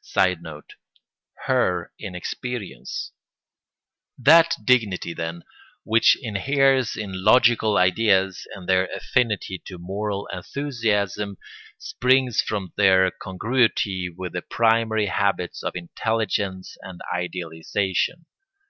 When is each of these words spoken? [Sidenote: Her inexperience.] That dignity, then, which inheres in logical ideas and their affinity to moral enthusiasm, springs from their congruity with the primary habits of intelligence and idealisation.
[Sidenote: 0.00 0.76
Her 1.44 1.92
inexperience.] 1.98 3.12
That 4.16 4.56
dignity, 4.64 5.12
then, 5.12 5.44
which 5.84 6.16
inheres 6.22 6.96
in 6.96 7.22
logical 7.22 7.76
ideas 7.76 8.46
and 8.54 8.66
their 8.66 8.86
affinity 8.86 9.58
to 9.66 9.76
moral 9.76 10.28
enthusiasm, 10.32 11.36
springs 11.76 12.40
from 12.40 12.72
their 12.76 13.10
congruity 13.10 14.08
with 14.08 14.32
the 14.32 14.40
primary 14.40 15.08
habits 15.08 15.62
of 15.62 15.76
intelligence 15.76 16.78
and 16.80 17.02
idealisation. 17.12 18.24